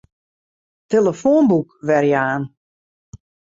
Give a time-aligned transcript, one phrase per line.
[0.89, 2.43] Tillefoanboek werjaan.